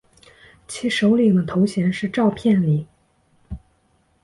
[0.67, 2.87] 其首领的头衔是召片领。